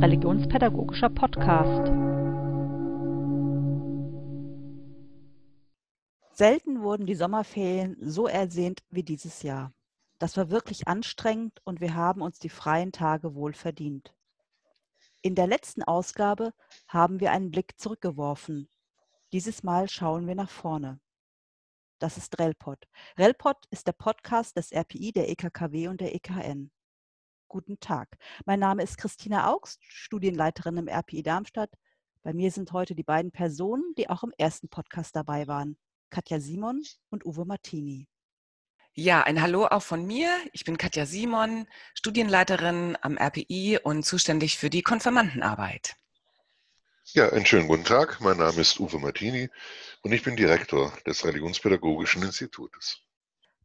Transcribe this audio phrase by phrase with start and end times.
[0.00, 1.92] religionspädagogischer Podcast.
[6.32, 9.74] Selten wurden die Sommerferien so ersehnt wie dieses Jahr.
[10.18, 14.14] Das war wirklich anstrengend und wir haben uns die freien Tage wohl verdient.
[15.20, 16.54] In der letzten Ausgabe
[16.88, 18.70] haben wir einen Blick zurückgeworfen.
[19.34, 20.98] Dieses Mal schauen wir nach vorne.
[21.98, 22.88] Das ist RELPOD.
[23.18, 26.70] RELPOD ist der Podcast des RPI, der EKKW und der EKN.
[27.50, 28.16] Guten Tag.
[28.46, 31.70] Mein Name ist Christina Augst, Studienleiterin im RPI Darmstadt.
[32.22, 35.76] Bei mir sind heute die beiden Personen, die auch im ersten Podcast dabei waren.
[36.10, 38.06] Katja Simon und Uwe Martini.
[38.92, 40.30] Ja, ein Hallo auch von mir.
[40.52, 45.96] Ich bin Katja Simon, Studienleiterin am RPI und zuständig für die Konfirmandenarbeit.
[47.14, 48.20] Ja, einen schönen guten Tag.
[48.20, 49.50] Mein Name ist Uwe Martini
[50.02, 53.00] und ich bin Direktor des Religionspädagogischen Institutes.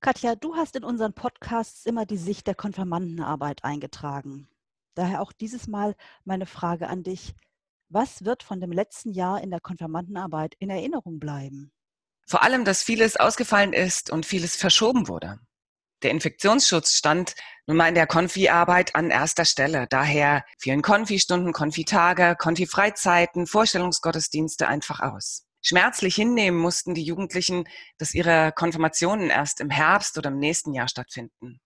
[0.05, 4.47] Katja, du hast in unseren Podcasts immer die Sicht der Konfirmandenarbeit eingetragen.
[4.93, 7.33] Daher auch dieses Mal meine Frage an dich.
[7.89, 11.71] Was wird von dem letzten Jahr in der Konfirmandenarbeit in Erinnerung bleiben?
[12.27, 15.39] Vor allem, dass vieles ausgefallen ist und vieles verschoben wurde.
[16.03, 17.33] Der Infektionsschutz stand
[17.65, 19.87] nun mal in der Konfi-Arbeit an erster Stelle.
[19.89, 28.53] Daher fielen Konfi-Stunden, Konfi-Tage, Konfi-Freizeiten, Vorstellungsgottesdienste einfach aus schmerzlich hinnehmen mussten die Jugendlichen, dass ihre
[28.55, 31.59] Konfirmationen erst im Herbst oder im nächsten Jahr stattfinden.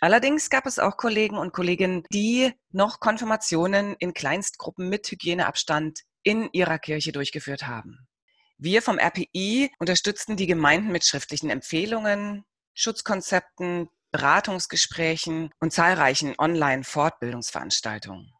[0.00, 6.48] Allerdings gab es auch Kollegen und Kolleginnen, die noch Konfirmationen in Kleinstgruppen mit Hygieneabstand in
[6.52, 8.08] ihrer Kirche durchgeführt haben.
[8.58, 12.44] Wir vom RPI unterstützten die Gemeinden mit schriftlichen Empfehlungen,
[12.74, 18.32] Schutzkonzepten, Beratungsgesprächen und zahlreichen Online-Fortbildungsveranstaltungen.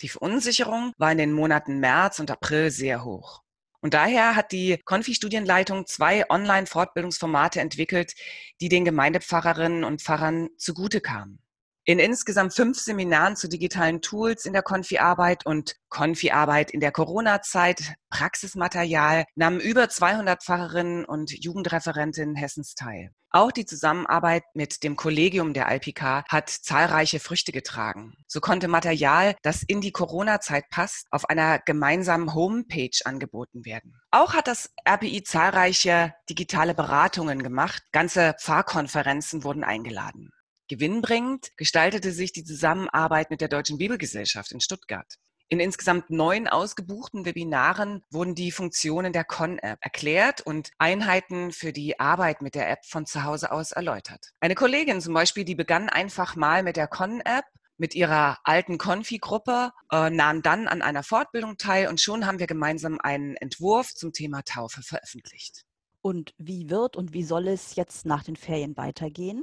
[0.00, 3.42] Die Verunsicherung war in den Monaten März und April sehr hoch.
[3.80, 8.14] Und daher hat die Konfi-Studienleitung zwei Online-Fortbildungsformate entwickelt,
[8.60, 11.40] die den Gemeindepfarrerinnen und Pfarrern zugute kamen.
[11.84, 17.94] In insgesamt fünf Seminaren zu digitalen Tools in der Konfi-Arbeit und Konfi-Arbeit in der Corona-Zeit,
[18.10, 23.10] Praxismaterial, nahmen über 200 Pfarrerinnen und Jugendreferentinnen Hessens teil.
[23.32, 28.12] Auch die Zusammenarbeit mit dem Kollegium der Alpika hat zahlreiche Früchte getragen.
[28.26, 33.94] So konnte Material, das in die Corona-Zeit passt, auf einer gemeinsamen Homepage angeboten werden.
[34.10, 37.82] Auch hat das RPI zahlreiche digitale Beratungen gemacht.
[37.92, 40.30] Ganze Pfarrkonferenzen wurden eingeladen.
[40.70, 45.16] Gewinnbringend gestaltete sich die Zusammenarbeit mit der Deutschen Bibelgesellschaft in Stuttgart.
[45.48, 51.98] In insgesamt neun ausgebuchten Webinaren wurden die Funktionen der Con-App erklärt und Einheiten für die
[51.98, 54.30] Arbeit mit der App von zu Hause aus erläutert.
[54.38, 59.72] Eine Kollegin zum Beispiel, die begann einfach mal mit der Con-App mit ihrer alten Konfi-Gruppe,
[59.90, 64.12] äh, nahm dann an einer Fortbildung teil und schon haben wir gemeinsam einen Entwurf zum
[64.12, 65.64] Thema Taufe veröffentlicht.
[66.00, 69.42] Und wie wird und wie soll es jetzt nach den Ferien weitergehen?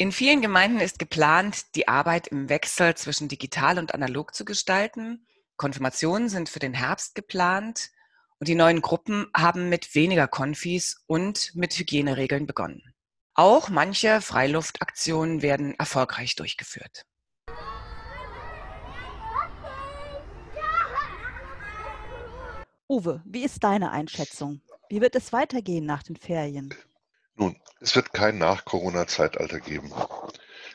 [0.00, 5.26] In vielen Gemeinden ist geplant, die Arbeit im Wechsel zwischen digital und analog zu gestalten.
[5.58, 7.90] Konfirmationen sind für den Herbst geplant
[8.38, 12.94] und die neuen Gruppen haben mit weniger Konfis und mit Hygieneregeln begonnen.
[13.34, 17.04] Auch manche Freiluftaktionen werden erfolgreich durchgeführt.
[22.88, 24.62] Uwe, wie ist deine Einschätzung?
[24.88, 26.74] Wie wird es weitergehen nach den Ferien?
[27.34, 29.92] Nun, es wird kein Nach-Corona-Zeitalter geben.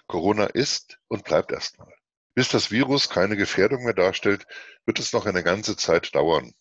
[0.07, 1.93] Corona ist und bleibt erstmal.
[2.33, 4.45] Bis das Virus keine Gefährdung mehr darstellt,
[4.85, 6.53] wird es noch eine ganze Zeit dauern.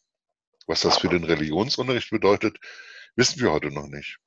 [0.67, 2.59] Was das für den Religionsunterricht bedeutet,
[3.17, 4.19] wissen wir heute noch nicht.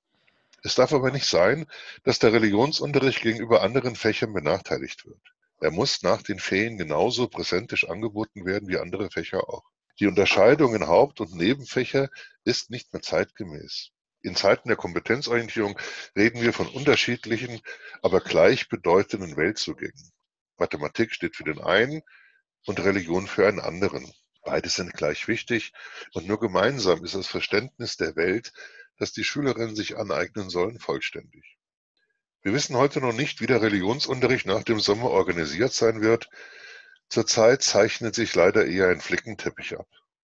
[0.64, 1.66] Es darf aber nicht sein,
[2.04, 5.22] dass der Religionsunterricht gegenüber anderen Fächern benachteiligt wird.
[5.60, 9.64] Er muss nach den Ferien genauso präsentisch angeboten werden wie andere Fächer auch.
[10.00, 12.10] Die Unterscheidung in Haupt- und Nebenfächer
[12.44, 13.92] ist nicht mehr zeitgemäß.
[14.28, 15.80] In Zeiten der Kompetenzorientierung
[16.14, 17.62] reden wir von unterschiedlichen,
[18.02, 20.12] aber gleichbedeutenden Weltzugängen.
[20.58, 22.02] Mathematik steht für den einen
[22.66, 24.12] und Religion für einen anderen.
[24.44, 25.72] Beide sind gleich wichtig
[26.12, 28.52] und nur gemeinsam ist das Verständnis der Welt,
[28.98, 31.58] das die Schülerinnen sich aneignen sollen, vollständig.
[32.42, 36.30] Wir wissen heute noch nicht, wie der Religionsunterricht nach dem Sommer organisiert sein wird.
[37.08, 39.88] Zurzeit zeichnet sich leider eher ein Flickenteppich ab.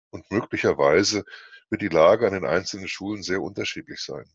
[0.10, 1.26] Und möglicherweise
[1.74, 4.26] wird die Lage an den einzelnen Schulen sehr unterschiedlich sein.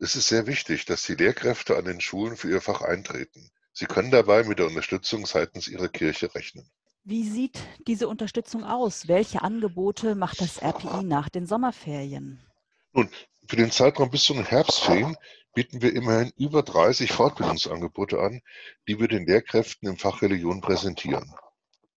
[0.00, 3.52] Es ist sehr wichtig, dass die Lehrkräfte an den Schulen für ihr Fach eintreten.
[3.72, 6.68] Sie können dabei mit der Unterstützung seitens ihrer Kirche rechnen.
[7.04, 9.06] Wie sieht diese Unterstützung aus?
[9.06, 12.44] Welche Angebote macht das RPI nach den Sommerferien?
[12.92, 13.08] Nun,
[13.46, 15.16] für den Zeitraum bis zu den Herbstferien
[15.54, 18.40] bieten wir immerhin über 30 Fortbildungsangebote an,
[18.88, 21.32] die wir den Lehrkräften im Fach Religion präsentieren.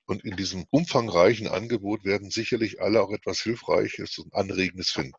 [0.05, 5.17] Und in diesem umfangreichen Angebot werden sicherlich alle auch etwas Hilfreiches und Anregendes finden.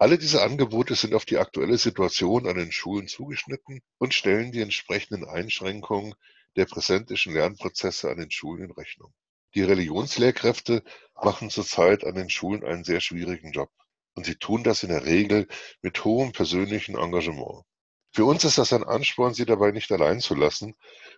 [0.00, 4.60] Alle diese Angebote sind auf die aktuelle Situation an den Schulen zugeschnitten und stellen die
[4.60, 6.14] entsprechenden Einschränkungen
[6.56, 9.12] der präsentischen Lernprozesse an den Schulen in Rechnung.
[9.54, 10.84] Die Religionslehrkräfte
[11.14, 13.70] machen zurzeit an den Schulen einen sehr schwierigen Job.
[14.14, 15.48] Und sie tun das in der Regel
[15.80, 17.64] mit hohem persönlichen Engagement.
[18.18, 20.74] Für uns ist das ein Ansporn, sie dabei nicht allein zu lassen,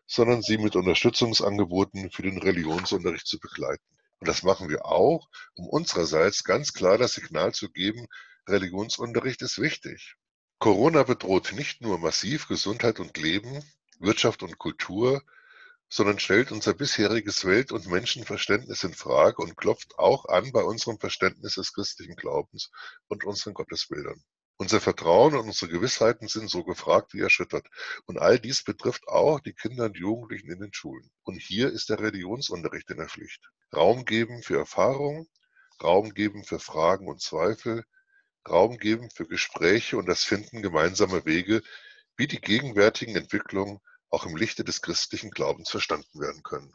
[0.07, 3.83] sondern sie mit Unterstützungsangeboten für den Religionsunterricht zu begleiten.
[4.19, 8.07] Und das machen wir auch, um unsererseits ganz klar das Signal zu geben,
[8.47, 10.17] Religionsunterricht ist wichtig.
[10.59, 13.65] Corona bedroht nicht nur massiv Gesundheit und Leben,
[13.99, 15.23] Wirtschaft und Kultur,
[15.89, 20.99] sondern stellt unser bisheriges Welt- und Menschenverständnis in Frage und klopft auch an bei unserem
[20.99, 22.71] Verständnis des christlichen Glaubens
[23.09, 24.23] und unseren Gottesbildern.
[24.61, 27.67] Unser Vertrauen und unsere Gewissheiten sind so gefragt wie erschüttert.
[28.05, 31.11] Und all dies betrifft auch die Kinder und Jugendlichen in den Schulen.
[31.23, 33.41] Und hier ist der Religionsunterricht in der Pflicht.
[33.75, 35.31] Raum geben für Erfahrung,
[35.83, 37.85] Raum geben für Fragen und Zweifel,
[38.47, 41.63] Raum geben für Gespräche und das Finden gemeinsamer Wege,
[42.19, 43.81] wie die gegenwärtigen Entwicklungen
[44.11, 46.75] auch im Lichte des christlichen Glaubens verstanden werden können.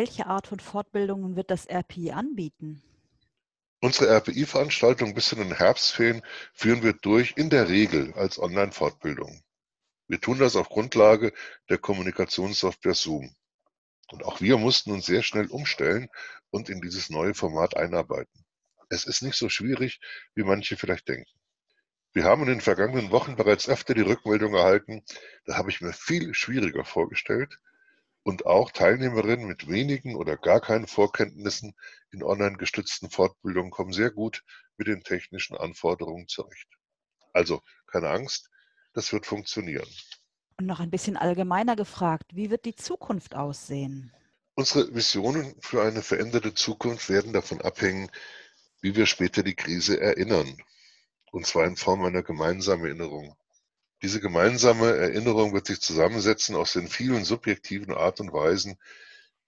[0.00, 2.82] Welche Art von Fortbildungen wird das RPI anbieten?
[3.82, 6.22] Unsere RPI-Veranstaltung bis in den Herbstferien
[6.54, 9.42] führen wir durch, in der Regel als Online-Fortbildung.
[10.08, 11.34] Wir tun das auf Grundlage
[11.68, 13.34] der Kommunikationssoftware Zoom.
[14.10, 16.08] Und auch wir mussten uns sehr schnell umstellen
[16.48, 18.46] und in dieses neue Format einarbeiten.
[18.88, 20.00] Es ist nicht so schwierig,
[20.34, 21.38] wie manche vielleicht denken.
[22.14, 25.04] Wir haben in den vergangenen Wochen bereits öfter die Rückmeldung erhalten,
[25.44, 27.58] da habe ich mir viel schwieriger vorgestellt,
[28.22, 31.74] und auch Teilnehmerinnen mit wenigen oder gar keinen Vorkenntnissen
[32.10, 34.44] in online gestützten Fortbildungen kommen sehr gut
[34.76, 36.68] mit den technischen Anforderungen zurecht.
[37.32, 38.50] Also keine Angst,
[38.92, 39.88] das wird funktionieren.
[40.58, 44.12] Und noch ein bisschen allgemeiner gefragt, wie wird die Zukunft aussehen?
[44.54, 48.10] Unsere Visionen für eine veränderte Zukunft werden davon abhängen,
[48.82, 50.56] wie wir später die Krise erinnern.
[51.32, 53.36] Und zwar in Form einer gemeinsamen Erinnerung.
[54.02, 58.78] Diese gemeinsame Erinnerung wird sich zusammensetzen aus den vielen subjektiven Art und Weisen,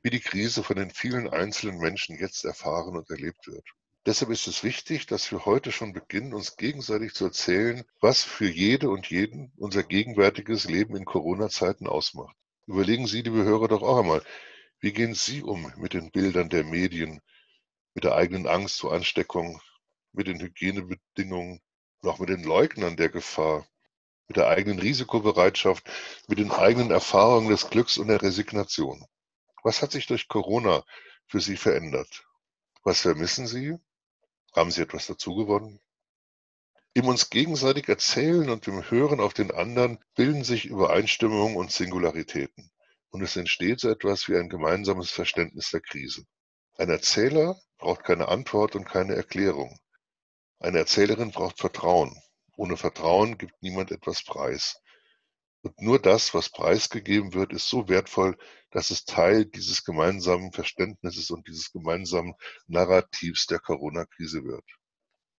[0.02, 3.66] wie die Krise von den vielen einzelnen Menschen jetzt erfahren und erlebt wird.
[4.04, 8.48] Deshalb ist es wichtig, dass wir heute schon beginnen, uns gegenseitig zu erzählen, was für
[8.48, 12.36] jede und jeden unser gegenwärtiges Leben in Corona-Zeiten ausmacht.
[12.66, 14.22] Überlegen Sie, liebe Hörer, doch auch einmal,
[14.80, 17.20] wie gehen Sie um mit den Bildern der Medien,
[17.94, 19.62] mit der eigenen Angst vor Ansteckung,
[20.12, 21.60] mit den Hygienebedingungen
[22.02, 23.66] auch mit den Leugnern der Gefahr?
[24.32, 25.86] Mit der eigenen Risikobereitschaft,
[26.26, 29.04] mit den eigenen Erfahrungen des Glücks und der Resignation.
[29.62, 30.84] Was hat sich durch Corona
[31.26, 32.24] für Sie verändert?
[32.82, 33.76] Was vermissen Sie?
[34.56, 35.80] Haben Sie etwas dazugewonnen?
[36.94, 42.70] Im uns gegenseitig erzählen und im Hören auf den anderen bilden sich Übereinstimmungen und Singularitäten.
[43.10, 46.24] Und es entsteht so etwas wie ein gemeinsames Verständnis der Krise.
[46.78, 49.78] Ein Erzähler braucht keine Antwort und keine Erklärung.
[50.58, 52.18] Eine Erzählerin braucht Vertrauen.
[52.56, 54.80] Ohne Vertrauen gibt niemand etwas preis.
[55.62, 58.36] Und nur das, was preisgegeben wird, ist so wertvoll,
[58.70, 62.34] dass es Teil dieses gemeinsamen Verständnisses und dieses gemeinsamen
[62.66, 64.64] Narrativs der Corona-Krise wird.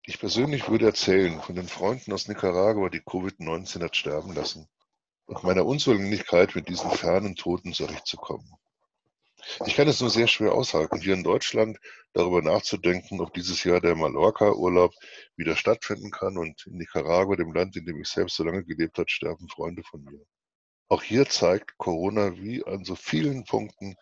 [0.05, 4.67] Ich persönlich würde erzählen von den Freunden aus Nicaragua, die Covid-19 hat sterben lassen
[5.25, 8.49] und meiner Unzulänglichkeit, mit diesen fernen Toten zurechtzukommen.
[9.65, 11.77] Ich kann es nur sehr schwer aushalten, hier in Deutschland
[12.13, 14.93] darüber nachzudenken, ob dieses Jahr der Mallorca-Urlaub
[15.35, 16.37] wieder stattfinden kann.
[16.37, 19.83] Und in Nicaragua, dem Land, in dem ich selbst so lange gelebt habe, sterben Freunde
[19.83, 20.25] von mir.
[20.87, 23.95] Auch hier zeigt Corona wie an so vielen Punkten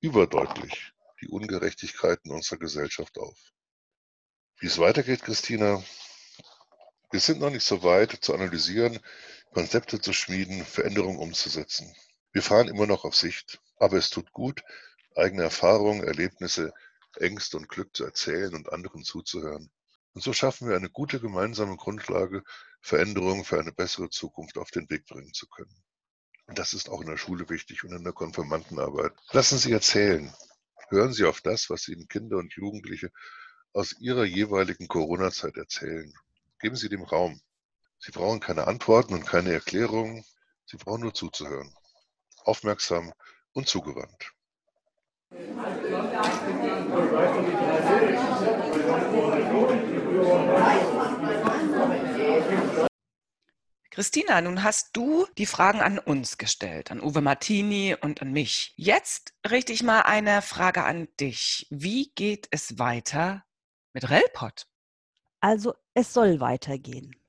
[0.00, 3.38] überdeutlich die Ungerechtigkeiten unserer Gesellschaft auf.
[4.58, 5.82] Wie es weitergeht, Christina,
[7.10, 8.98] wir sind noch nicht so weit zu analysieren,
[9.52, 11.94] Konzepte zu schmieden, Veränderungen umzusetzen.
[12.32, 13.60] Wir fahren immer noch auf Sicht.
[13.82, 14.62] Aber es tut gut,
[15.16, 16.72] eigene Erfahrungen, Erlebnisse,
[17.16, 19.72] Ängste und Glück zu erzählen und anderen zuzuhören.
[20.14, 22.44] Und so schaffen wir eine gute gemeinsame Grundlage,
[22.80, 25.82] Veränderungen für eine bessere Zukunft auf den Weg bringen zu können.
[26.46, 29.14] Und das ist auch in der Schule wichtig und in der Konfirmandenarbeit.
[29.32, 30.32] Lassen Sie erzählen.
[30.90, 33.10] Hören Sie auf das, was Ihnen Kinder und Jugendliche
[33.72, 36.14] aus ihrer jeweiligen Corona-Zeit erzählen.
[36.60, 37.40] Geben Sie dem Raum.
[37.98, 40.24] Sie brauchen keine Antworten und keine Erklärungen.
[40.66, 41.74] Sie brauchen nur zuzuhören.
[42.44, 43.12] Aufmerksam
[43.52, 44.32] und zugewandt.
[53.90, 58.72] Christina, nun hast du die Fragen an uns gestellt, an Uwe Martini und an mich.
[58.76, 61.66] Jetzt richte ich mal eine Frage an dich.
[61.68, 63.44] Wie geht es weiter
[63.92, 64.66] mit Relpot?
[65.40, 67.21] Also es soll weitergehen.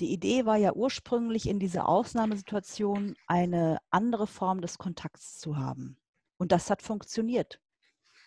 [0.00, 5.96] Die Idee war ja ursprünglich in dieser Ausnahmesituation eine andere Form des Kontakts zu haben.
[6.36, 7.60] Und das hat funktioniert.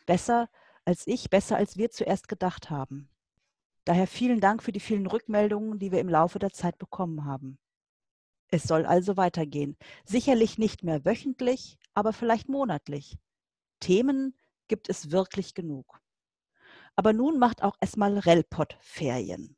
[0.05, 0.49] Besser
[0.85, 3.09] als ich, besser als wir zuerst gedacht haben.
[3.83, 7.59] Daher vielen Dank für die vielen Rückmeldungen, die wir im Laufe der Zeit bekommen haben.
[8.49, 9.77] Es soll also weitergehen.
[10.05, 13.17] Sicherlich nicht mehr wöchentlich, aber vielleicht monatlich.
[13.81, 14.37] Themen
[14.69, 15.99] gibt es wirklich genug.
[16.95, 19.57] Aber nun macht auch erstmal Relpot Ferien.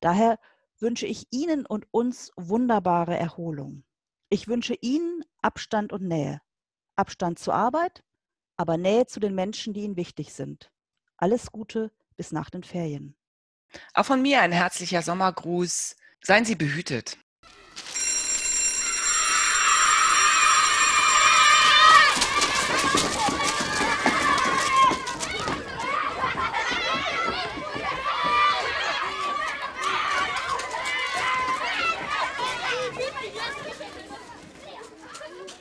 [0.00, 0.38] Daher
[0.84, 3.84] wünsche ich Ihnen und uns wunderbare Erholung.
[4.28, 6.42] Ich wünsche Ihnen Abstand und Nähe.
[6.94, 8.04] Abstand zur Arbeit,
[8.58, 10.70] aber Nähe zu den Menschen, die Ihnen wichtig sind.
[11.16, 13.16] Alles Gute bis nach den Ferien.
[13.94, 15.96] Auch von mir ein herzlicher Sommergruß.
[16.20, 17.16] Seien Sie behütet.